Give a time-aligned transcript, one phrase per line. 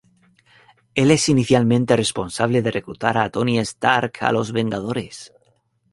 [0.95, 5.31] Él es inicialmente responsable de reclutar a Tony Stark a los Vengadores.